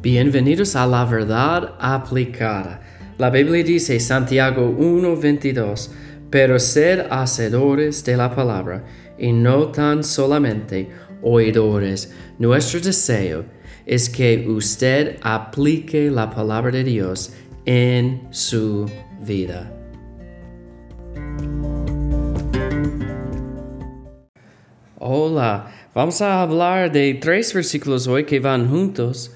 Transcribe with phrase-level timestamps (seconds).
[0.00, 2.80] Bienvenidos a la verdad aplicada.
[3.18, 5.90] La Biblia dice Santiago 1:22,
[6.30, 8.84] pero sed hacedores de la palabra
[9.18, 10.88] y no tan solamente
[11.20, 12.14] oidores.
[12.38, 13.44] Nuestro deseo
[13.86, 17.32] es que usted aplique la palabra de Dios
[17.64, 18.88] en su
[19.20, 19.74] vida.
[25.00, 29.32] Hola, vamos a hablar de tres versículos hoy que van juntos.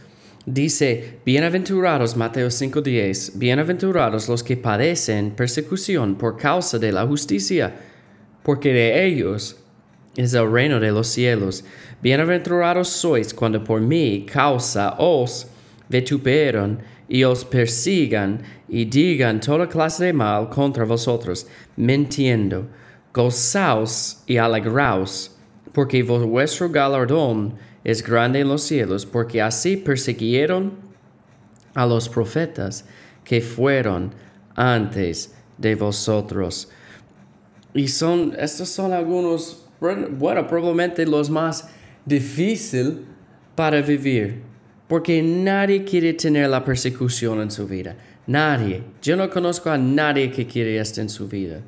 [0.46, 7.72] Dice, bienaventurados, Mateo 5:10, bienaventurados los que padecen persecución por causa de la justicia,
[8.42, 9.56] porque de ellos
[10.16, 11.64] es el reino de los cielos.
[12.02, 15.46] Bienaventurados sois cuando por mi causa os
[15.88, 22.66] vituperan y os persigan y digan toda clase de mal contra vosotros, mintiendo.
[23.14, 25.30] Gozaos y alegraos,
[25.72, 27.54] porque vuestro galardón
[27.84, 30.72] es grande en los cielos, porque así persiguieron
[31.74, 32.84] a los profetas
[33.24, 34.12] que fueron
[34.54, 36.68] antes de vosotros.
[37.74, 41.68] Y son, estos son algunos, bueno, probablemente los más
[42.04, 42.94] difíciles
[43.54, 44.42] para vivir,
[44.88, 47.96] porque nadie quiere tener la persecución en su vida.
[48.26, 48.82] Nadie.
[49.00, 51.60] Yo no conozco a nadie que quiere esto en su vida.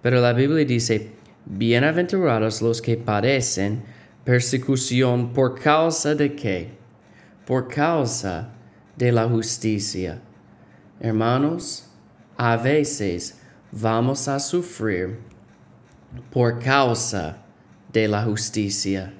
[0.00, 1.12] Pero la Biblia dice,
[1.44, 3.82] bienaventurados los que padecen
[4.24, 6.70] persecución por causa de qué?
[7.46, 8.50] Por causa
[8.96, 10.20] de la justicia.
[11.00, 11.86] Hermanos,
[12.36, 13.38] a veces
[13.72, 15.18] vamos a sufrir
[16.30, 17.38] por causa
[17.92, 19.12] de la justicia.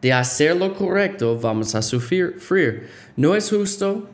[0.00, 2.88] De hacer lo correcto vamos a sufrir.
[3.16, 4.08] No es justo,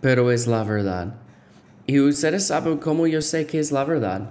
[0.00, 1.14] pero es la verdad.
[1.86, 4.30] Y ustedes saben cómo yo sé que es la verdad.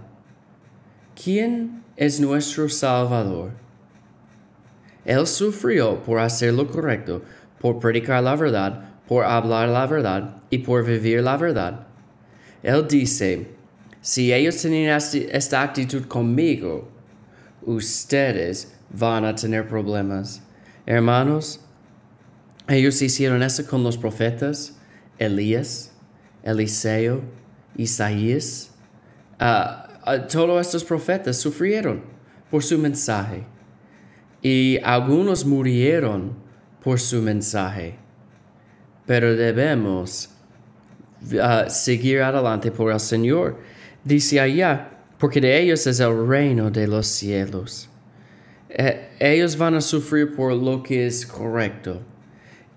[1.22, 3.52] ¿Quién es nuestro Salvador?
[5.06, 7.24] Él sufrió por hacer lo correcto,
[7.60, 11.88] por predicar la verdad, por hablar la verdad y por vivir la verdad.
[12.62, 13.48] Él dice,
[14.02, 15.00] si ellos tenían
[15.32, 16.90] esta actitud conmigo,
[17.62, 20.42] ustedes van a tener problemas.
[20.86, 21.60] Hermanos,
[22.68, 24.78] ellos hicieron eso con los profetas,
[25.18, 25.92] Elías,
[26.44, 27.22] Eliseo,
[27.76, 28.72] Isaías.
[29.40, 29.93] Uh,
[30.30, 32.02] todos estos profetas sufrieron
[32.50, 33.44] por su mensaje
[34.42, 36.34] y algunos murieron
[36.84, 37.96] por su mensaje.
[39.06, 40.30] Pero debemos
[41.32, 43.58] uh, seguir adelante por el Señor.
[44.04, 47.90] Dice allá, porque de ellos es el reino de los cielos.
[48.70, 52.02] Eh, ellos van a sufrir por lo que es correcto.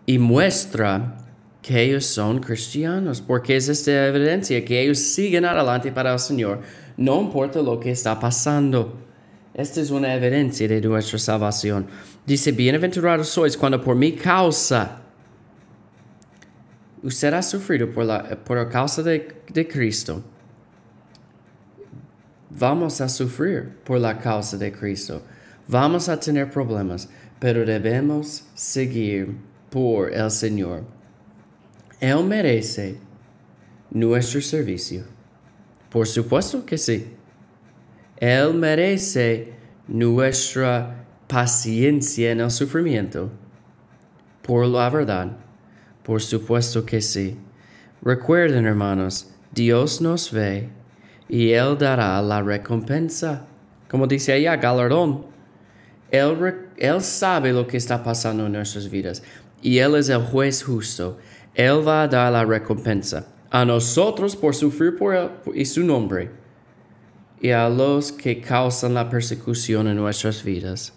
[0.05, 1.19] Y muestra
[1.61, 6.61] que ellos son cristianos, porque es esta evidencia que ellos siguen adelante para el Señor,
[6.97, 8.95] no importa lo que está pasando.
[9.55, 11.87] Esta es una evidencia de nuestra salvación.
[12.27, 15.03] Dice, bienaventurados sois cuando por mi causa
[17.03, 20.23] usted ha sufrido por la, por causa de, de Cristo.
[22.51, 25.23] Vamos a sufrir por la causa de Cristo.
[25.69, 27.09] Vamos a tener problemas,
[27.39, 29.37] pero debemos seguir
[29.71, 30.85] por el Señor.
[32.01, 32.99] Él merece
[33.91, 35.16] nuestro servicio.
[35.97, 37.07] Por supuesto que sí.
[38.19, 39.55] Él merece
[39.89, 43.31] nuestra paciencia en el sufrimiento.
[44.43, 45.39] Por la verdad,
[46.03, 47.39] por supuesto que sí.
[48.03, 50.69] Recuerden, hermanos, Dios nos ve
[51.31, 53.47] y Él dará la recompensa.
[53.89, 55.25] Como dice allá, galardón.
[56.11, 59.23] Él, él sabe lo que está pasando en nuestras vidas
[59.63, 61.17] y Él es el juez justo.
[61.55, 66.31] Él va a dar la recompensa a nosotros por sufrir por Él y su nombre
[67.41, 70.93] y a los que causan la persecución en nuestras vidas.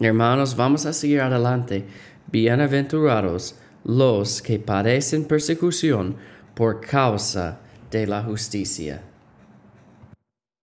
[0.00, 1.84] Hermanos, vamos a seguir adelante.
[2.30, 6.16] Bienaventurados los que padecen persecución
[6.54, 7.60] por causa
[7.90, 9.02] de la justicia.